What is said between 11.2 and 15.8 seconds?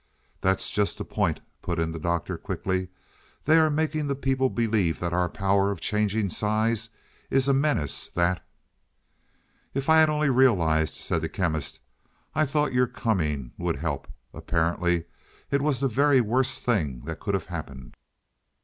the Chemist. "I thought your coming would help. Apparently it was